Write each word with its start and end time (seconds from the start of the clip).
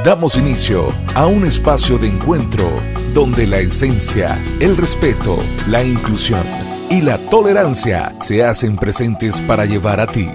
Damos 0.00 0.36
inicio 0.36 0.88
a 1.14 1.26
un 1.26 1.44
espacio 1.44 1.96
de 1.96 2.08
encuentro 2.08 2.68
donde 3.14 3.46
la 3.46 3.58
esencia, 3.58 4.42
el 4.58 4.76
respeto, 4.76 5.38
la 5.68 5.84
inclusión 5.84 6.42
y 6.90 7.02
la 7.02 7.18
tolerancia 7.18 8.12
se 8.20 8.42
hacen 8.42 8.74
presentes 8.74 9.40
para 9.42 9.64
llevar 9.64 10.00
a 10.00 10.08
ti. 10.08 10.28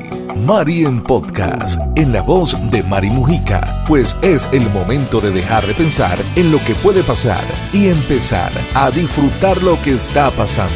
Mari 0.45 0.85
en 0.85 1.03
Podcast, 1.03 1.81
en 1.95 2.13
la 2.13 2.21
voz 2.21 2.55
de 2.71 2.81
Mari 2.83 3.09
Mujica, 3.09 3.83
pues 3.85 4.15
es 4.21 4.47
el 4.53 4.69
momento 4.69 5.19
de 5.19 5.31
dejar 5.31 5.65
de 5.67 5.73
pensar 5.73 6.17
en 6.37 6.49
lo 6.49 6.63
que 6.63 6.75
puede 6.75 7.03
pasar 7.03 7.43
y 7.73 7.87
empezar 7.87 8.51
a 8.73 8.89
disfrutar 8.89 9.61
lo 9.63 9.81
que 9.81 9.95
está 9.95 10.31
pasando. 10.31 10.71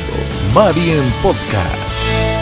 Mari 0.53 0.91
en 0.91 1.09
Podcast. 1.21 2.40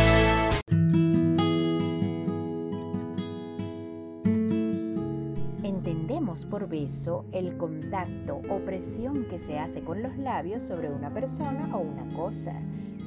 Por 6.59 6.67
beso 6.67 7.23
el 7.31 7.55
contacto 7.55 8.41
o 8.49 8.59
presión 8.65 9.25
que 9.29 9.39
se 9.39 9.57
hace 9.57 9.81
con 9.81 10.03
los 10.03 10.17
labios 10.17 10.61
sobre 10.61 10.89
una 10.89 11.13
persona 11.13 11.73
o 11.73 11.79
una 11.79 12.05
cosa, 12.13 12.53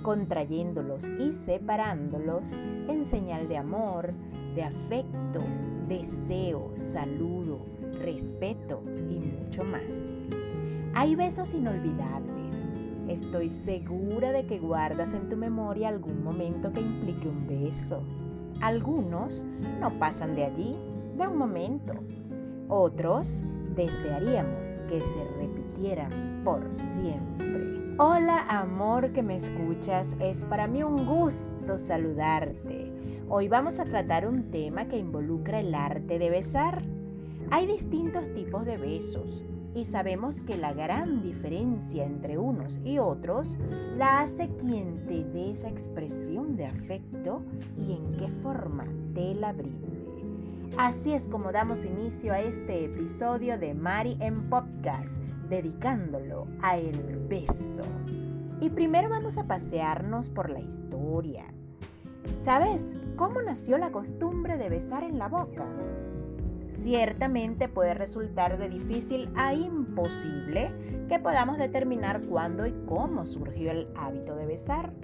contrayéndolos 0.02 1.06
y 1.20 1.32
separándolos 1.32 2.50
en 2.88 3.04
señal 3.04 3.48
de 3.48 3.58
amor, 3.58 4.14
de 4.54 4.62
afecto, 4.62 5.40
deseo, 5.86 6.72
saludo, 6.76 7.66
respeto 8.00 8.82
y 9.10 9.18
mucho 9.18 9.64
más. 9.64 9.82
Hay 10.94 11.14
besos 11.14 11.52
inolvidables. 11.52 12.56
Estoy 13.06 13.50
segura 13.50 14.32
de 14.32 14.46
que 14.46 14.60
guardas 14.60 15.12
en 15.12 15.28
tu 15.28 15.36
memoria 15.36 15.88
algún 15.88 16.24
momento 16.24 16.72
que 16.72 16.80
implique 16.80 17.28
un 17.28 17.46
beso. 17.46 18.02
Algunos 18.62 19.44
no 19.78 19.90
pasan 19.98 20.32
de 20.34 20.44
allí, 20.44 20.78
de 21.18 21.26
un 21.26 21.36
momento, 21.36 21.92
otros 22.68 23.42
desearíamos 23.74 24.66
que 24.88 25.00
se 25.00 25.24
repitieran 25.38 26.42
por 26.44 26.62
siempre. 26.74 27.94
Hola 27.98 28.46
amor 28.48 29.12
que 29.12 29.22
me 29.22 29.36
escuchas, 29.36 30.16
es 30.20 30.42
para 30.44 30.66
mí 30.66 30.82
un 30.82 31.06
gusto 31.06 31.76
saludarte. 31.76 32.92
Hoy 33.28 33.48
vamos 33.48 33.80
a 33.80 33.84
tratar 33.84 34.26
un 34.26 34.50
tema 34.50 34.88
que 34.88 34.98
involucra 34.98 35.60
el 35.60 35.74
arte 35.74 36.18
de 36.18 36.30
besar. 36.30 36.82
Hay 37.50 37.66
distintos 37.66 38.32
tipos 38.34 38.64
de 38.64 38.76
besos 38.76 39.44
y 39.74 39.84
sabemos 39.84 40.40
que 40.40 40.56
la 40.56 40.72
gran 40.72 41.22
diferencia 41.22 42.04
entre 42.04 42.38
unos 42.38 42.80
y 42.84 42.98
otros 42.98 43.56
la 43.96 44.20
hace 44.20 44.50
quien 44.58 45.06
te 45.06 45.24
dé 45.24 45.50
esa 45.50 45.68
expresión 45.68 46.56
de 46.56 46.66
afecto 46.66 47.42
y 47.78 47.92
en 47.92 48.12
qué 48.12 48.28
forma 48.42 48.86
te 49.14 49.34
la 49.34 49.52
brinde. 49.52 50.01
Así 50.78 51.12
es 51.12 51.28
como 51.28 51.52
damos 51.52 51.84
inicio 51.84 52.32
a 52.32 52.40
este 52.40 52.86
episodio 52.86 53.58
de 53.58 53.74
Mari 53.74 54.16
en 54.20 54.48
Podcast, 54.48 55.22
dedicándolo 55.50 56.46
a 56.62 56.78
el 56.78 57.18
beso. 57.28 57.82
Y 58.58 58.70
primero 58.70 59.10
vamos 59.10 59.36
a 59.36 59.46
pasearnos 59.46 60.30
por 60.30 60.48
la 60.48 60.60
historia. 60.60 61.44
¿Sabes 62.40 62.96
cómo 63.16 63.42
nació 63.42 63.76
la 63.76 63.92
costumbre 63.92 64.56
de 64.56 64.70
besar 64.70 65.04
en 65.04 65.18
la 65.18 65.28
boca? 65.28 65.66
Ciertamente 66.72 67.68
puede 67.68 67.92
resultar 67.92 68.56
de 68.58 68.70
difícil 68.70 69.28
a 69.36 69.52
imposible 69.52 70.72
que 71.06 71.18
podamos 71.18 71.58
determinar 71.58 72.22
cuándo 72.22 72.66
y 72.66 72.72
cómo 72.86 73.26
surgió 73.26 73.72
el 73.72 73.88
hábito 73.94 74.34
de 74.36 74.46
besar 74.46 74.94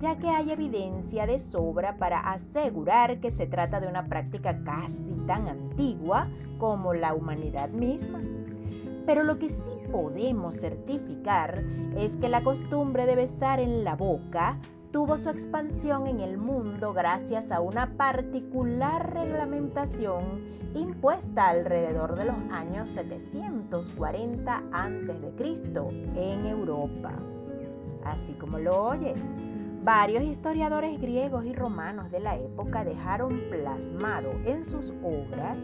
ya 0.00 0.16
que 0.16 0.28
hay 0.28 0.50
evidencia 0.50 1.26
de 1.26 1.38
sobra 1.38 1.96
para 1.98 2.18
asegurar 2.20 3.20
que 3.20 3.30
se 3.30 3.46
trata 3.46 3.80
de 3.80 3.86
una 3.86 4.06
práctica 4.06 4.64
casi 4.64 5.12
tan 5.26 5.46
antigua 5.46 6.28
como 6.58 6.94
la 6.94 7.14
humanidad 7.14 7.68
misma. 7.68 8.22
Pero 9.04 9.24
lo 9.24 9.38
que 9.38 9.48
sí 9.48 9.70
podemos 9.92 10.56
certificar 10.56 11.62
es 11.96 12.16
que 12.16 12.28
la 12.28 12.42
costumbre 12.42 13.06
de 13.06 13.16
besar 13.16 13.60
en 13.60 13.84
la 13.84 13.94
boca 13.94 14.58
tuvo 14.90 15.18
su 15.18 15.28
expansión 15.28 16.06
en 16.06 16.20
el 16.20 16.38
mundo 16.38 16.92
gracias 16.92 17.52
a 17.52 17.60
una 17.60 17.96
particular 17.96 19.12
reglamentación 19.12 20.60
impuesta 20.74 21.48
alrededor 21.48 22.16
de 22.16 22.24
los 22.24 22.36
años 22.50 22.88
740 22.88 24.62
a.C. 24.72 25.72
en 26.14 26.46
Europa. 26.46 27.12
Así 28.04 28.32
como 28.34 28.58
lo 28.58 28.82
oyes, 28.82 29.22
Varios 29.82 30.24
historiadores 30.24 31.00
griegos 31.00 31.46
y 31.46 31.54
romanos 31.54 32.10
de 32.10 32.20
la 32.20 32.36
época 32.36 32.84
dejaron 32.84 33.40
plasmado 33.48 34.30
en 34.44 34.66
sus 34.66 34.92
obras 35.02 35.56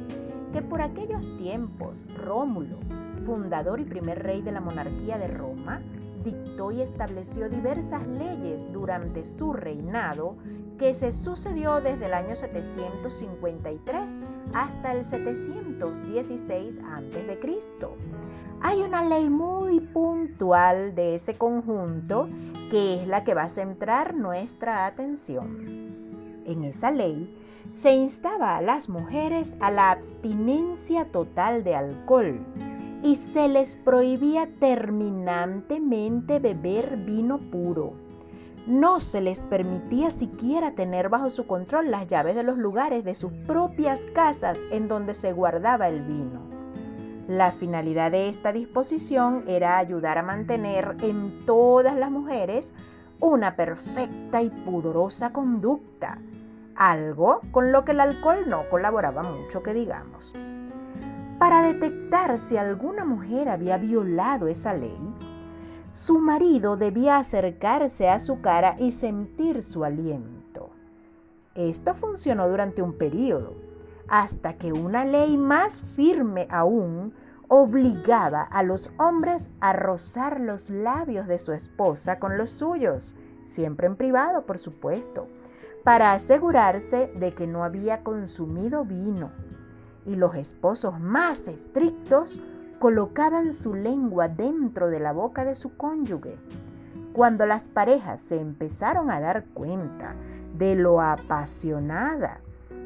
que 0.54 0.62
por 0.62 0.80
aquellos 0.80 1.36
tiempos 1.36 2.06
Rómulo, 2.16 2.78
fundador 3.26 3.78
y 3.78 3.84
primer 3.84 4.22
rey 4.22 4.40
de 4.40 4.52
la 4.52 4.62
monarquía 4.62 5.18
de 5.18 5.28
Roma, 5.28 5.82
dictó 6.26 6.72
y 6.72 6.82
estableció 6.82 7.48
diversas 7.48 8.06
leyes 8.06 8.70
durante 8.72 9.24
su 9.24 9.52
reinado 9.52 10.34
que 10.76 10.92
se 10.92 11.12
sucedió 11.12 11.80
desde 11.80 12.06
el 12.06 12.14
año 12.14 12.34
753 12.34 14.10
hasta 14.52 14.92
el 14.92 15.04
716 15.04 16.80
a.C. 16.80 17.38
Hay 18.60 18.82
una 18.82 19.04
ley 19.04 19.30
muy 19.30 19.80
puntual 19.80 20.94
de 20.94 21.14
ese 21.14 21.34
conjunto 21.34 22.28
que 22.70 23.00
es 23.00 23.06
la 23.06 23.22
que 23.22 23.34
va 23.34 23.44
a 23.44 23.48
centrar 23.48 24.14
nuestra 24.14 24.86
atención. 24.86 26.42
En 26.44 26.64
esa 26.64 26.90
ley 26.90 27.32
se 27.74 27.94
instaba 27.94 28.56
a 28.56 28.62
las 28.62 28.88
mujeres 28.88 29.56
a 29.60 29.70
la 29.70 29.92
abstinencia 29.92 31.06
total 31.06 31.62
de 31.62 31.76
alcohol 31.76 32.40
y 33.06 33.14
se 33.14 33.46
les 33.46 33.76
prohibía 33.76 34.48
terminantemente 34.58 36.40
beber 36.40 36.96
vino 36.96 37.38
puro. 37.38 37.92
No 38.66 38.98
se 38.98 39.20
les 39.20 39.44
permitía 39.44 40.10
siquiera 40.10 40.74
tener 40.74 41.08
bajo 41.08 41.30
su 41.30 41.46
control 41.46 41.92
las 41.92 42.08
llaves 42.08 42.34
de 42.34 42.42
los 42.42 42.58
lugares 42.58 43.04
de 43.04 43.14
sus 43.14 43.30
propias 43.46 44.00
casas 44.12 44.58
en 44.72 44.88
donde 44.88 45.14
se 45.14 45.32
guardaba 45.32 45.86
el 45.86 46.02
vino. 46.02 46.40
La 47.28 47.52
finalidad 47.52 48.10
de 48.10 48.28
esta 48.28 48.52
disposición 48.52 49.44
era 49.46 49.78
ayudar 49.78 50.18
a 50.18 50.24
mantener 50.24 50.96
en 51.00 51.46
todas 51.46 51.94
las 51.94 52.10
mujeres 52.10 52.72
una 53.20 53.54
perfecta 53.54 54.42
y 54.42 54.50
pudorosa 54.50 55.32
conducta, 55.32 56.18
algo 56.74 57.40
con 57.52 57.70
lo 57.70 57.84
que 57.84 57.92
el 57.92 58.00
alcohol 58.00 58.48
no 58.48 58.68
colaboraba 58.68 59.22
mucho, 59.22 59.62
que 59.62 59.74
digamos. 59.74 60.34
Para 61.38 61.60
detectar 61.60 62.38
si 62.38 62.56
alguna 62.56 63.04
mujer 63.04 63.50
había 63.50 63.76
violado 63.76 64.48
esa 64.48 64.72
ley, 64.72 65.14
su 65.92 66.18
marido 66.18 66.78
debía 66.78 67.18
acercarse 67.18 68.08
a 68.08 68.18
su 68.18 68.40
cara 68.40 68.76
y 68.78 68.90
sentir 68.90 69.62
su 69.62 69.84
aliento. 69.84 70.70
Esto 71.54 71.92
funcionó 71.92 72.48
durante 72.48 72.80
un 72.80 72.94
periodo, 72.96 73.54
hasta 74.08 74.54
que 74.54 74.72
una 74.72 75.04
ley 75.04 75.36
más 75.36 75.82
firme 75.82 76.48
aún 76.50 77.12
obligaba 77.48 78.40
a 78.42 78.62
los 78.62 78.90
hombres 78.98 79.50
a 79.60 79.74
rozar 79.74 80.40
los 80.40 80.70
labios 80.70 81.26
de 81.26 81.38
su 81.38 81.52
esposa 81.52 82.18
con 82.18 82.38
los 82.38 82.48
suyos, 82.48 83.14
siempre 83.44 83.86
en 83.86 83.96
privado, 83.96 84.46
por 84.46 84.58
supuesto, 84.58 85.28
para 85.84 86.12
asegurarse 86.12 87.12
de 87.14 87.34
que 87.34 87.46
no 87.46 87.62
había 87.62 88.02
consumido 88.02 88.86
vino. 88.86 89.32
Y 90.06 90.16
los 90.16 90.34
esposos 90.36 91.00
más 91.00 91.48
estrictos 91.48 92.38
colocaban 92.78 93.52
su 93.52 93.74
lengua 93.74 94.28
dentro 94.28 94.88
de 94.88 95.00
la 95.00 95.12
boca 95.12 95.44
de 95.44 95.54
su 95.54 95.76
cónyuge. 95.76 96.36
Cuando 97.12 97.46
las 97.46 97.68
parejas 97.68 98.20
se 98.20 98.40
empezaron 98.40 99.10
a 99.10 99.20
dar 99.20 99.46
cuenta 99.46 100.14
de 100.56 100.74
lo 100.76 101.00
apasionada 101.00 102.40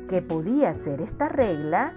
que 0.09 0.23
podía 0.23 0.73
ser 0.75 1.01
esta 1.01 1.29
regla, 1.29 1.93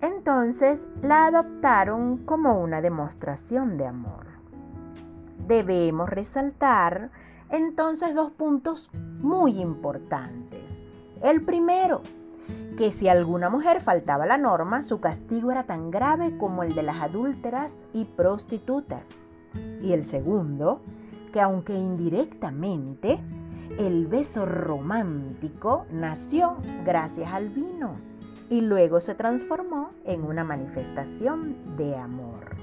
entonces 0.00 0.86
la 1.02 1.26
adoptaron 1.26 2.18
como 2.18 2.60
una 2.60 2.80
demostración 2.80 3.76
de 3.76 3.86
amor. 3.86 4.26
Debemos 5.46 6.08
resaltar 6.08 7.10
entonces 7.50 8.14
dos 8.14 8.30
puntos 8.32 8.90
muy 9.20 9.60
importantes. 9.60 10.82
El 11.22 11.42
primero, 11.42 12.02
que 12.76 12.92
si 12.92 13.08
alguna 13.08 13.50
mujer 13.50 13.80
faltaba 13.80 14.24
la 14.24 14.38
norma, 14.38 14.82
su 14.82 15.00
castigo 15.00 15.50
era 15.50 15.64
tan 15.64 15.90
grave 15.90 16.36
como 16.38 16.62
el 16.62 16.74
de 16.74 16.84
las 16.84 17.02
adúlteras 17.02 17.84
y 17.92 18.04
prostitutas. 18.04 19.02
Y 19.82 19.92
el 19.92 20.04
segundo, 20.04 20.82
que 21.32 21.40
aunque 21.40 21.74
indirectamente, 21.74 23.18
el 23.78 24.06
beso 24.06 24.46
romántico 24.46 25.86
nació 25.90 26.56
gracias 26.84 27.32
al 27.32 27.48
vino 27.48 27.96
y 28.50 28.60
luego 28.60 29.00
se 29.00 29.14
transformó 29.14 29.90
en 30.04 30.22
una 30.24 30.44
manifestación 30.44 31.76
de 31.76 31.96
amor. 31.96 32.56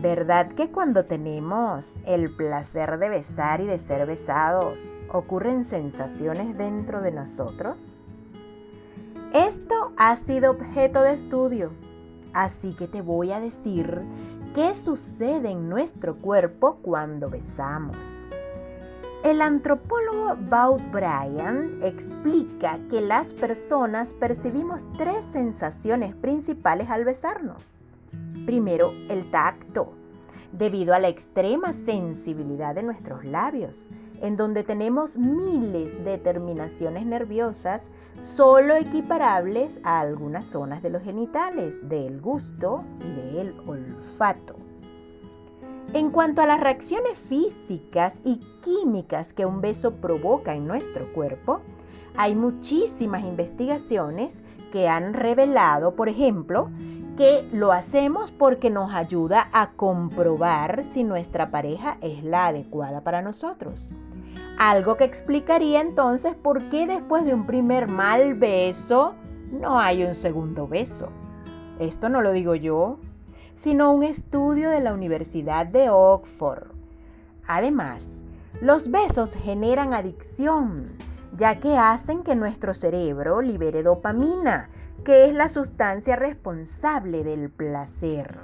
¿Verdad 0.00 0.52
que 0.52 0.70
cuando 0.70 1.04
tenemos 1.04 1.98
el 2.04 2.34
placer 2.34 2.98
de 2.98 3.08
besar 3.08 3.60
y 3.60 3.66
de 3.66 3.78
ser 3.78 4.06
besados, 4.06 4.94
ocurren 5.10 5.64
sensaciones 5.64 6.56
dentro 6.58 7.00
de 7.00 7.12
nosotros? 7.12 7.94
Esto 9.32 9.92
ha 9.96 10.14
sido 10.16 10.50
objeto 10.50 11.02
de 11.02 11.12
estudio 11.12 11.72
Así 12.32 12.72
que 12.72 12.88
te 12.88 13.02
voy 13.02 13.32
a 13.32 13.40
decir 13.40 14.02
qué 14.54 14.74
sucede 14.74 15.50
en 15.50 15.68
nuestro 15.68 16.16
cuerpo 16.16 16.78
cuando 16.82 17.28
besamos. 17.28 18.26
El 19.22 19.40
antropólogo 19.40 20.36
Baud 20.48 20.80
Bryan 20.90 21.78
explica 21.82 22.78
que 22.90 23.00
las 23.00 23.32
personas 23.32 24.12
percibimos 24.14 24.84
tres 24.96 25.24
sensaciones 25.24 26.14
principales 26.14 26.90
al 26.90 27.04
besarnos. 27.04 27.62
Primero, 28.46 28.92
el 29.08 29.30
tacto, 29.30 29.92
debido 30.52 30.94
a 30.94 30.98
la 30.98 31.08
extrema 31.08 31.72
sensibilidad 31.72 32.74
de 32.74 32.82
nuestros 32.82 33.24
labios, 33.24 33.88
en 34.22 34.36
donde 34.36 34.62
tenemos 34.62 35.18
miles 35.18 36.02
de 36.04 36.16
terminaciones 36.16 37.04
nerviosas 37.04 37.90
solo 38.22 38.76
equiparables 38.76 39.80
a 39.82 40.00
algunas 40.00 40.46
zonas 40.46 40.80
de 40.80 40.90
los 40.90 41.02
genitales, 41.02 41.86
del 41.88 42.20
gusto 42.20 42.84
y 43.00 43.12
del 43.12 43.54
olfato. 43.66 44.56
En 45.92 46.10
cuanto 46.10 46.40
a 46.40 46.46
las 46.46 46.60
reacciones 46.60 47.18
físicas 47.18 48.20
y 48.24 48.40
químicas 48.62 49.34
que 49.34 49.44
un 49.44 49.60
beso 49.60 49.96
provoca 49.96 50.54
en 50.54 50.66
nuestro 50.66 51.12
cuerpo, 51.12 51.60
hay 52.16 52.34
muchísimas 52.34 53.24
investigaciones 53.24 54.42
que 54.72 54.88
han 54.88 55.12
revelado, 55.12 55.94
por 55.94 56.08
ejemplo, 56.08 56.70
que 57.16 57.46
lo 57.52 57.72
hacemos 57.72 58.32
porque 58.32 58.70
nos 58.70 58.94
ayuda 58.94 59.48
a 59.52 59.72
comprobar 59.72 60.82
si 60.84 61.04
nuestra 61.04 61.50
pareja 61.50 61.98
es 62.00 62.24
la 62.24 62.46
adecuada 62.46 63.02
para 63.02 63.20
nosotros. 63.20 63.92
Algo 64.58 64.96
que 64.96 65.04
explicaría 65.04 65.80
entonces 65.80 66.34
por 66.34 66.68
qué 66.70 66.86
después 66.86 67.24
de 67.24 67.34
un 67.34 67.46
primer 67.46 67.88
mal 67.88 68.34
beso 68.34 69.14
no 69.50 69.78
hay 69.78 70.04
un 70.04 70.14
segundo 70.14 70.68
beso. 70.68 71.08
Esto 71.78 72.08
no 72.08 72.20
lo 72.20 72.32
digo 72.32 72.54
yo, 72.54 72.98
sino 73.54 73.92
un 73.92 74.02
estudio 74.02 74.70
de 74.70 74.80
la 74.80 74.94
Universidad 74.94 75.66
de 75.66 75.90
Oxford. 75.90 76.70
Además, 77.46 78.22
los 78.60 78.90
besos 78.90 79.34
generan 79.34 79.94
adicción, 79.94 80.92
ya 81.36 81.58
que 81.58 81.76
hacen 81.76 82.22
que 82.22 82.36
nuestro 82.36 82.74
cerebro 82.74 83.42
libere 83.42 83.82
dopamina, 83.82 84.70
que 85.04 85.26
es 85.26 85.34
la 85.34 85.48
sustancia 85.48 86.16
responsable 86.16 87.24
del 87.24 87.50
placer, 87.50 88.38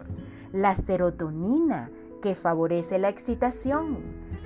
la 0.53 0.75
serotonina, 0.75 1.91
que 2.21 2.35
favorece 2.35 2.99
la 2.99 3.09
excitación, 3.09 3.99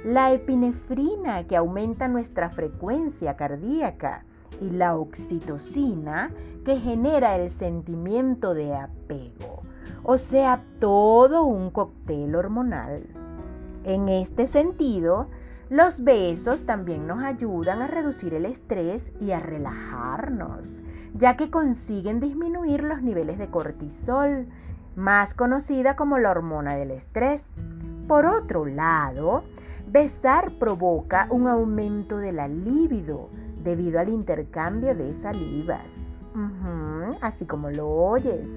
la 0.05 0.33
epinefrina, 0.33 1.47
que 1.47 1.57
aumenta 1.57 2.09
nuestra 2.09 2.51
frecuencia 2.51 3.37
cardíaca, 3.37 4.25
y 4.61 4.71
la 4.71 4.97
oxitocina, 4.97 6.31
que 6.65 6.79
genera 6.79 7.37
el 7.37 7.51
sentimiento 7.51 8.55
de 8.55 8.75
apego 8.77 9.63
o 10.03 10.19
sea, 10.19 10.65
todo 10.81 11.45
un 11.45 11.71
cóctel 11.71 12.35
hormonal. 12.35 13.07
En 13.85 14.09
este 14.09 14.47
sentido, 14.47 15.29
los 15.71 16.05
besos 16.05 16.65
también 16.65 17.07
nos 17.07 17.23
ayudan 17.23 17.83
a 17.83 17.87
reducir 17.87 18.35
el 18.35 18.47
estrés 18.47 19.13
y 19.21 19.31
a 19.31 19.41
relajarnos, 19.41 20.83
ya 21.15 21.37
que 21.37 21.51
consiguen 21.51 22.21
disminuir 22.21 22.83
los 22.83 23.03
niveles 23.03 23.39
de 23.39 23.49
cortisol, 23.49 24.49
más 24.97 25.35
conocida 25.35 25.97
como 25.97 26.19
la 26.19 26.31
hormona 26.31 26.75
del 26.75 26.91
estrés. 26.91 27.53
Por 28.09 28.27
otro 28.27 28.67
lado, 28.67 29.45
besar 29.87 30.51
provoca 30.59 31.27
un 31.31 31.47
aumento 31.47 32.19
de 32.19 32.33
la 32.33 32.49
libido 32.49 33.31
debido 33.63 34.01
al 34.01 34.09
intercambio 34.09 34.95
de 34.95 35.15
salivas, 35.15 35.95
así 37.21 37.47
como 37.47 37.71
lo 37.71 37.89
oyes 37.89 38.49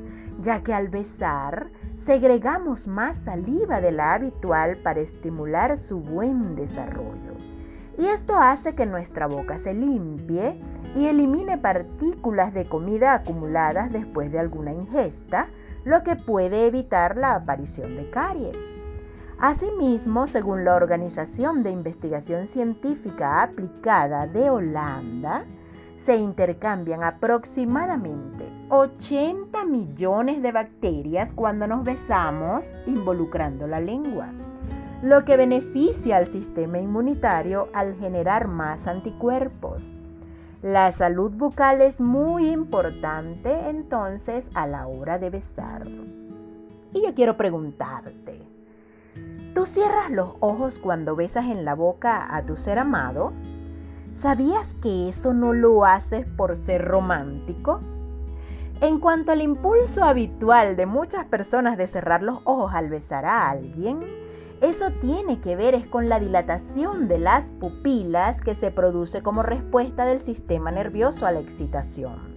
ya 0.41 0.63
que 0.63 0.73
al 0.73 0.89
besar 0.89 1.69
segregamos 1.97 2.87
más 2.87 3.17
saliva 3.17 3.81
de 3.81 3.91
la 3.91 4.13
habitual 4.13 4.77
para 4.77 4.99
estimular 4.99 5.77
su 5.77 5.99
buen 5.99 6.55
desarrollo. 6.55 7.34
Y 7.97 8.07
esto 8.07 8.35
hace 8.35 8.75
que 8.75 8.85
nuestra 8.85 9.27
boca 9.27 9.57
se 9.57 9.73
limpie 9.73 10.59
y 10.95 11.05
elimine 11.05 11.57
partículas 11.57 12.53
de 12.53 12.65
comida 12.65 13.13
acumuladas 13.13 13.91
después 13.91 14.31
de 14.31 14.39
alguna 14.39 14.73
ingesta, 14.73 15.47
lo 15.85 16.03
que 16.03 16.15
puede 16.15 16.65
evitar 16.65 17.15
la 17.15 17.35
aparición 17.35 17.95
de 17.95 18.09
caries. 18.09 18.57
Asimismo, 19.37 20.27
según 20.27 20.63
la 20.63 20.75
Organización 20.75 21.61
de 21.61 21.71
Investigación 21.71 22.47
Científica 22.47 23.43
Aplicada 23.43 24.27
de 24.27 24.49
Holanda, 24.49 25.45
se 25.97 26.17
intercambian 26.17 27.03
aproximadamente 27.03 28.47
80 28.69 29.65
millones 29.65 30.41
de 30.41 30.51
bacterias 30.51 31.33
cuando 31.33 31.67
nos 31.67 31.83
besamos 31.83 32.73
involucrando 32.85 33.67
la 33.67 33.79
lengua, 33.79 34.29
lo 35.05 35.23
que 35.23 35.37
beneficia 35.37 36.17
al 36.17 36.25
sistema 36.25 36.79
inmunitario 36.79 37.69
al 37.73 37.95
generar 37.99 38.47
más 38.47 38.87
anticuerpos. 38.87 39.99
La 40.63 40.91
salud 40.91 41.31
bucal 41.31 41.81
es 41.81 42.01
muy 42.01 42.49
importante 42.49 43.69
entonces 43.69 44.49
a 44.55 44.65
la 44.65 44.87
hora 44.87 45.19
de 45.19 45.29
besar. 45.29 45.83
Y 46.91 47.03
yo 47.03 47.13
quiero 47.13 47.37
preguntarte, 47.37 48.41
¿tú 49.53 49.67
cierras 49.67 50.09
los 50.09 50.37
ojos 50.39 50.79
cuando 50.79 51.15
besas 51.15 51.45
en 51.45 51.65
la 51.65 51.75
boca 51.75 52.35
a 52.35 52.43
tu 52.43 52.57
ser 52.57 52.79
amado? 52.79 53.31
¿Sabías 54.11 54.73
que 54.73 55.07
eso 55.07 55.35
no 55.35 55.53
lo 55.53 55.85
haces 55.85 56.25
por 56.25 56.55
ser 56.55 56.83
romántico? 56.83 57.79
En 58.81 58.99
cuanto 58.99 59.33
al 59.33 59.43
impulso 59.43 60.03
habitual 60.03 60.75
de 60.75 60.87
muchas 60.87 61.25
personas 61.25 61.77
de 61.77 61.85
cerrar 61.85 62.23
los 62.23 62.39
ojos 62.43 62.73
al 62.73 62.89
besar 62.89 63.25
a 63.25 63.51
alguien, 63.51 64.24
eso 64.61 64.91
tiene 65.01 65.41
que 65.41 65.55
ver 65.55 65.75
es 65.75 65.85
con 65.87 66.09
la 66.09 66.19
dilatación 66.19 67.07
de 67.07 67.19
las 67.19 67.51
pupilas 67.51 68.41
que 68.41 68.55
se 68.55 68.71
produce 68.71 69.21
como 69.21 69.43
respuesta 69.43 70.05
del 70.05 70.21
sistema 70.21 70.71
nervioso 70.71 71.25
a 71.25 71.31
la 71.31 71.39
excitación. 71.39 72.35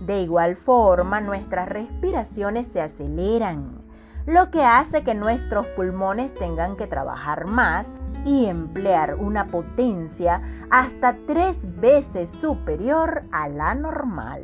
De 0.00 0.22
igual 0.22 0.56
forma, 0.56 1.20
nuestras 1.20 1.68
respiraciones 1.68 2.66
se 2.68 2.80
aceleran, 2.80 3.82
lo 4.26 4.50
que 4.50 4.62
hace 4.62 5.02
que 5.02 5.14
nuestros 5.14 5.66
pulmones 5.68 6.34
tengan 6.34 6.76
que 6.76 6.86
trabajar 6.86 7.46
más 7.46 7.94
y 8.24 8.46
emplear 8.46 9.16
una 9.16 9.48
potencia 9.48 10.42
hasta 10.70 11.16
tres 11.26 11.58
veces 11.80 12.30
superior 12.30 13.24
a 13.32 13.48
la 13.48 13.74
normal. 13.74 14.42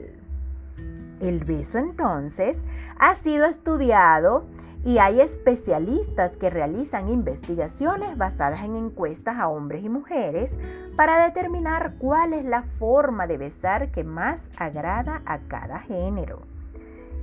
El 1.20 1.44
beso 1.44 1.78
entonces 1.78 2.64
ha 2.98 3.14
sido 3.14 3.46
estudiado 3.46 4.44
y 4.86 4.98
hay 4.98 5.20
especialistas 5.20 6.36
que 6.36 6.48
realizan 6.48 7.08
investigaciones 7.08 8.16
basadas 8.16 8.62
en 8.62 8.76
encuestas 8.76 9.36
a 9.36 9.48
hombres 9.48 9.82
y 9.82 9.88
mujeres 9.88 10.56
para 10.94 11.24
determinar 11.24 11.94
cuál 11.98 12.32
es 12.32 12.44
la 12.44 12.62
forma 12.62 13.26
de 13.26 13.36
besar 13.36 13.90
que 13.90 14.04
más 14.04 14.48
agrada 14.56 15.22
a 15.26 15.40
cada 15.40 15.80
género. 15.80 16.42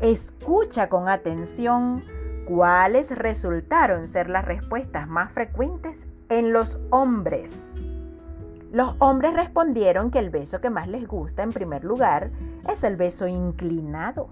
Escucha 0.01 0.89
con 0.89 1.07
atención 1.07 2.03
cuáles 2.45 3.17
resultaron 3.17 4.09
ser 4.09 4.29
las 4.29 4.43
respuestas 4.43 5.07
más 5.07 5.31
frecuentes 5.31 6.05
en 6.27 6.51
los 6.51 6.81
hombres. 6.89 7.81
Los 8.73 8.97
hombres 8.99 9.35
respondieron 9.35 10.11
que 10.11 10.19
el 10.19 10.31
beso 10.31 10.59
que 10.59 10.69
más 10.69 10.89
les 10.89 11.07
gusta 11.07 11.43
en 11.43 11.53
primer 11.53 11.85
lugar 11.85 12.29
es 12.69 12.83
el 12.83 12.97
beso 12.97 13.25
inclinado, 13.25 14.31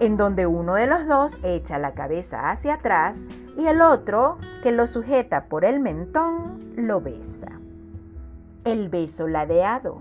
en 0.00 0.16
donde 0.16 0.46
uno 0.46 0.74
de 0.74 0.86
los 0.86 1.06
dos 1.06 1.38
echa 1.42 1.78
la 1.78 1.92
cabeza 1.92 2.50
hacia 2.50 2.74
atrás 2.74 3.24
y 3.56 3.66
el 3.66 3.80
otro, 3.80 4.38
que 4.62 4.72
lo 4.72 4.86
sujeta 4.86 5.44
por 5.44 5.64
el 5.64 5.80
mentón, 5.80 6.72
lo 6.76 7.00
besa. 7.00 7.60
El 8.64 8.88
beso 8.88 9.28
ladeado. 9.28 10.00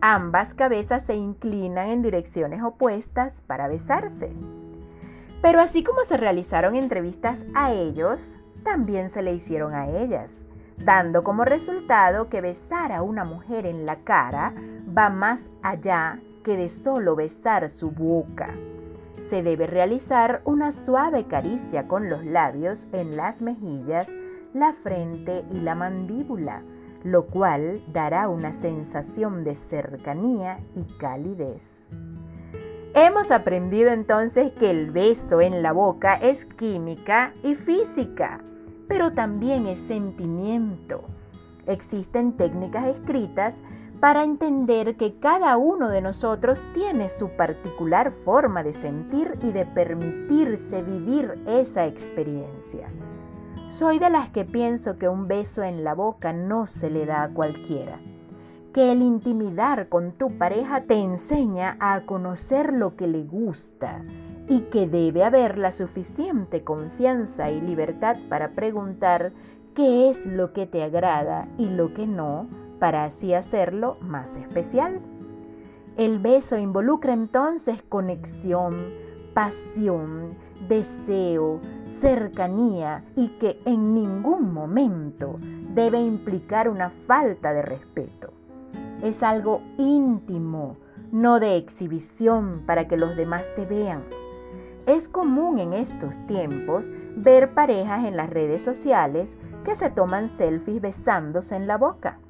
Ambas 0.00 0.54
cabezas 0.54 1.04
se 1.04 1.16
inclinan 1.16 1.88
en 1.88 2.02
direcciones 2.02 2.62
opuestas 2.62 3.40
para 3.40 3.66
besarse. 3.66 4.32
Pero 5.42 5.60
así 5.60 5.82
como 5.82 6.04
se 6.04 6.16
realizaron 6.16 6.76
entrevistas 6.76 7.46
a 7.54 7.72
ellos, 7.72 8.38
también 8.62 9.10
se 9.10 9.22
le 9.22 9.32
hicieron 9.32 9.74
a 9.74 9.88
ellas, 9.88 10.44
dando 10.76 11.24
como 11.24 11.44
resultado 11.44 12.28
que 12.28 12.40
besar 12.40 12.92
a 12.92 13.02
una 13.02 13.24
mujer 13.24 13.64
en 13.66 13.86
la 13.86 13.96
cara 13.96 14.54
va 14.96 15.08
más 15.08 15.50
allá 15.62 16.20
que 16.44 16.56
de 16.56 16.68
solo 16.68 17.16
besar 17.16 17.68
su 17.68 17.90
boca. 17.90 18.54
Se 19.28 19.42
debe 19.42 19.66
realizar 19.66 20.42
una 20.44 20.72
suave 20.72 21.24
caricia 21.24 21.88
con 21.88 22.08
los 22.08 22.24
labios 22.24 22.86
en 22.92 23.16
las 23.16 23.42
mejillas, 23.42 24.08
la 24.54 24.72
frente 24.72 25.44
y 25.52 25.60
la 25.60 25.74
mandíbula, 25.74 26.62
lo 27.02 27.26
cual 27.26 27.82
dará 27.92 28.28
una 28.28 28.52
sensación 28.52 29.44
de 29.44 29.56
cercanía 29.56 30.60
y 30.74 30.84
calidez. 30.98 31.88
Hemos 32.94 33.30
aprendido 33.30 33.90
entonces 33.90 34.52
que 34.52 34.70
el 34.70 34.90
beso 34.90 35.40
en 35.40 35.62
la 35.62 35.72
boca 35.72 36.14
es 36.14 36.44
química 36.44 37.34
y 37.42 37.54
física 37.54 38.40
pero 38.88 39.12
también 39.12 39.66
es 39.66 39.80
sentimiento. 39.80 41.04
Existen 41.66 42.36
técnicas 42.36 42.86
escritas 42.86 43.60
para 44.00 44.24
entender 44.24 44.96
que 44.96 45.18
cada 45.18 45.56
uno 45.56 45.88
de 45.88 46.02
nosotros 46.02 46.66
tiene 46.74 47.08
su 47.08 47.30
particular 47.30 48.12
forma 48.12 48.62
de 48.62 48.72
sentir 48.72 49.38
y 49.42 49.52
de 49.52 49.64
permitirse 49.64 50.82
vivir 50.82 51.42
esa 51.46 51.86
experiencia. 51.86 52.88
Soy 53.68 53.98
de 53.98 54.10
las 54.10 54.28
que 54.28 54.44
pienso 54.44 54.96
que 54.96 55.08
un 55.08 55.26
beso 55.26 55.62
en 55.62 55.82
la 55.82 55.94
boca 55.94 56.32
no 56.32 56.66
se 56.66 56.90
le 56.90 57.06
da 57.06 57.24
a 57.24 57.30
cualquiera, 57.30 57.98
que 58.72 58.92
el 58.92 59.02
intimidar 59.02 59.88
con 59.88 60.12
tu 60.12 60.38
pareja 60.38 60.82
te 60.82 61.02
enseña 61.02 61.76
a 61.80 62.02
conocer 62.02 62.72
lo 62.72 62.96
que 62.96 63.08
le 63.08 63.24
gusta 63.24 64.04
y 64.48 64.60
que 64.60 64.86
debe 64.86 65.24
haber 65.24 65.58
la 65.58 65.72
suficiente 65.72 66.62
confianza 66.62 67.50
y 67.50 67.60
libertad 67.60 68.16
para 68.28 68.50
preguntar 68.50 69.32
qué 69.74 70.10
es 70.10 70.26
lo 70.26 70.52
que 70.52 70.66
te 70.66 70.84
agrada 70.84 71.48
y 71.58 71.68
lo 71.70 71.92
que 71.92 72.06
no, 72.06 72.46
para 72.78 73.04
así 73.04 73.34
hacerlo 73.34 73.96
más 74.00 74.36
especial. 74.36 75.00
El 75.96 76.18
beso 76.18 76.58
involucra 76.58 77.14
entonces 77.14 77.82
conexión, 77.82 78.76
pasión, 79.32 80.34
deseo, 80.68 81.60
cercanía 82.00 83.04
y 83.16 83.28
que 83.38 83.60
en 83.64 83.94
ningún 83.94 84.52
momento 84.52 85.38
debe 85.74 86.00
implicar 86.00 86.68
una 86.68 86.90
falta 86.90 87.52
de 87.52 87.62
respeto. 87.62 88.32
Es 89.02 89.22
algo 89.22 89.62
íntimo, 89.78 90.76
no 91.12 91.40
de 91.40 91.56
exhibición 91.56 92.62
para 92.66 92.88
que 92.88 92.96
los 92.96 93.16
demás 93.16 93.46
te 93.56 93.64
vean. 93.64 94.04
Es 94.86 95.08
común 95.08 95.58
en 95.58 95.72
estos 95.72 96.24
tiempos 96.26 96.90
ver 97.16 97.54
parejas 97.54 98.04
en 98.04 98.16
las 98.16 98.30
redes 98.30 98.62
sociales 98.62 99.36
que 99.64 99.74
se 99.74 99.90
toman 99.90 100.28
selfies 100.28 100.80
besándose 100.80 101.56
en 101.56 101.66
la 101.66 101.76
boca. 101.76 102.20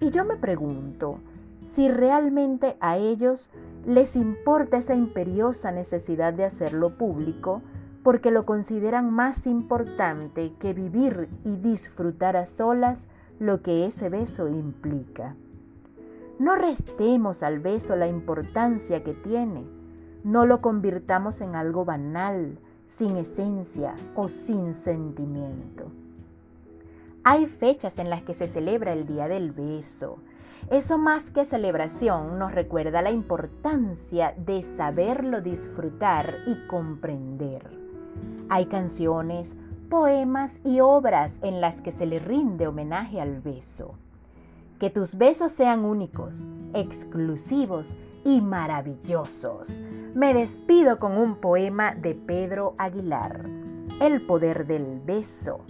Y 0.00 0.10
yo 0.10 0.24
me 0.24 0.36
pregunto 0.36 1.18
si 1.66 1.88
realmente 1.88 2.76
a 2.80 2.96
ellos 2.96 3.50
les 3.86 4.16
importa 4.16 4.78
esa 4.78 4.94
imperiosa 4.94 5.70
necesidad 5.72 6.32
de 6.32 6.44
hacerlo 6.44 6.96
público 6.96 7.62
porque 8.02 8.30
lo 8.30 8.46
consideran 8.46 9.12
más 9.12 9.46
importante 9.46 10.54
que 10.58 10.72
vivir 10.72 11.28
y 11.44 11.56
disfrutar 11.56 12.36
a 12.36 12.46
solas 12.46 13.08
lo 13.38 13.62
que 13.62 13.84
ese 13.86 14.08
beso 14.08 14.48
implica. 14.48 15.36
No 16.38 16.56
restemos 16.56 17.42
al 17.42 17.60
beso 17.60 17.96
la 17.96 18.08
importancia 18.08 19.04
que 19.04 19.12
tiene, 19.12 19.64
no 20.24 20.46
lo 20.46 20.62
convirtamos 20.62 21.42
en 21.42 21.54
algo 21.54 21.84
banal, 21.84 22.58
sin 22.86 23.16
esencia 23.16 23.94
o 24.16 24.28
sin 24.28 24.74
sentimiento. 24.74 25.92
Hay 27.22 27.44
fechas 27.44 27.98
en 27.98 28.08
las 28.08 28.22
que 28.22 28.32
se 28.32 28.48
celebra 28.48 28.94
el 28.94 29.06
Día 29.06 29.28
del 29.28 29.52
Beso. 29.52 30.20
Eso 30.70 30.96
más 30.96 31.30
que 31.30 31.44
celebración 31.44 32.38
nos 32.38 32.52
recuerda 32.52 33.02
la 33.02 33.10
importancia 33.10 34.34
de 34.38 34.62
saberlo 34.62 35.42
disfrutar 35.42 36.38
y 36.46 36.66
comprender. 36.66 37.70
Hay 38.48 38.66
canciones, 38.66 39.56
poemas 39.90 40.60
y 40.64 40.80
obras 40.80 41.40
en 41.42 41.60
las 41.60 41.82
que 41.82 41.92
se 41.92 42.06
le 42.06 42.20
rinde 42.20 42.66
homenaje 42.66 43.20
al 43.20 43.42
beso. 43.42 43.96
Que 44.78 44.88
tus 44.88 45.16
besos 45.16 45.52
sean 45.52 45.84
únicos, 45.84 46.46
exclusivos 46.72 47.98
y 48.24 48.40
maravillosos. 48.40 49.82
Me 50.14 50.32
despido 50.32 50.98
con 50.98 51.18
un 51.18 51.36
poema 51.36 51.94
de 51.94 52.14
Pedro 52.14 52.74
Aguilar, 52.78 53.44
El 54.00 54.24
poder 54.24 54.66
del 54.66 55.00
beso. 55.00 55.60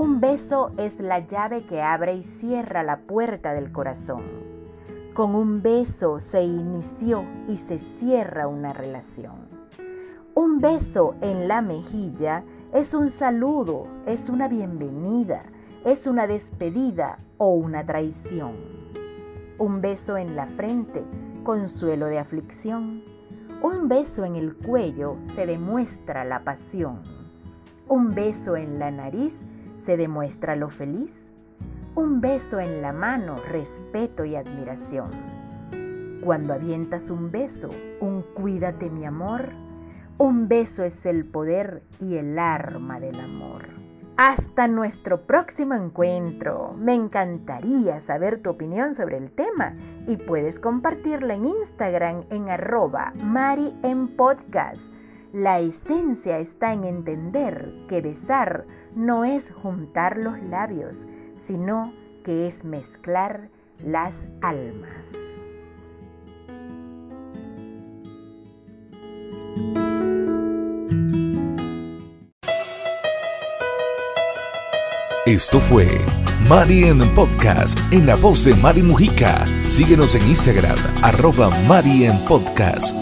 Un 0.00 0.20
beso 0.20 0.70
es 0.76 1.00
la 1.00 1.26
llave 1.26 1.66
que 1.66 1.82
abre 1.82 2.14
y 2.14 2.22
cierra 2.22 2.84
la 2.84 2.98
puerta 2.98 3.52
del 3.52 3.72
corazón. 3.72 4.22
Con 5.12 5.34
un 5.34 5.60
beso 5.60 6.20
se 6.20 6.44
inició 6.44 7.24
y 7.48 7.56
se 7.56 7.80
cierra 7.80 8.46
una 8.46 8.72
relación. 8.72 9.48
Un 10.36 10.60
beso 10.60 11.16
en 11.20 11.48
la 11.48 11.62
mejilla 11.62 12.44
es 12.72 12.94
un 12.94 13.10
saludo, 13.10 13.88
es 14.06 14.28
una 14.28 14.46
bienvenida, 14.46 15.42
es 15.84 16.06
una 16.06 16.28
despedida 16.28 17.18
o 17.36 17.48
una 17.54 17.84
traición. 17.84 18.54
Un 19.58 19.80
beso 19.80 20.16
en 20.16 20.36
la 20.36 20.46
frente, 20.46 21.02
consuelo 21.42 22.06
de 22.06 22.20
aflicción. 22.20 23.02
Un 23.64 23.88
beso 23.88 24.24
en 24.24 24.36
el 24.36 24.54
cuello 24.54 25.16
se 25.24 25.44
demuestra 25.44 26.24
la 26.24 26.44
pasión. 26.44 27.02
Un 27.88 28.14
beso 28.14 28.54
en 28.54 28.78
la 28.78 28.92
nariz 28.92 29.44
se 29.78 29.96
demuestra 29.96 30.56
lo 30.56 30.68
feliz. 30.68 31.32
Un 31.94 32.20
beso 32.20 32.60
en 32.60 32.82
la 32.82 32.92
mano, 32.92 33.36
respeto 33.48 34.24
y 34.24 34.36
admiración. 34.36 35.10
Cuando 36.22 36.52
avientas 36.52 37.10
un 37.10 37.30
beso, 37.30 37.70
un 38.00 38.22
cuídate 38.34 38.90
mi 38.90 39.06
amor, 39.06 39.52
un 40.18 40.48
beso 40.48 40.82
es 40.82 41.06
el 41.06 41.24
poder 41.24 41.82
y 42.00 42.16
el 42.16 42.38
arma 42.38 43.00
del 43.00 43.18
amor. 43.18 43.68
Hasta 44.16 44.66
nuestro 44.66 45.26
próximo 45.26 45.74
encuentro. 45.74 46.74
Me 46.76 46.92
encantaría 46.92 48.00
saber 48.00 48.42
tu 48.42 48.50
opinión 48.50 48.96
sobre 48.96 49.16
el 49.16 49.30
tema 49.30 49.76
y 50.08 50.16
puedes 50.16 50.58
compartirla 50.58 51.34
en 51.34 51.46
Instagram 51.46 52.24
en 52.30 52.50
arroba 52.50 53.12
Mari 53.14 53.78
en 53.84 54.08
podcast. 54.16 54.92
La 55.32 55.60
esencia 55.60 56.38
está 56.38 56.72
en 56.72 56.82
entender 56.82 57.86
que 57.88 58.00
besar 58.00 58.66
no 58.98 59.24
es 59.24 59.52
juntar 59.52 60.18
los 60.18 60.42
labios, 60.42 61.06
sino 61.36 61.92
que 62.24 62.48
es 62.48 62.64
mezclar 62.64 63.48
las 63.78 64.26
almas. 64.42 65.06
Esto 75.26 75.60
fue 75.60 75.86
Mari 76.48 76.84
en 76.84 76.98
Podcast 77.14 77.78
en 77.92 78.06
la 78.06 78.16
voz 78.16 78.44
de 78.44 78.54
Mari 78.54 78.82
Mujica. 78.82 79.44
Síguenos 79.64 80.16
en 80.16 80.26
Instagram, 80.26 80.78
arroba 81.02 81.50
Mari 81.68 82.06
en 82.06 82.18
Podcast. 82.24 82.96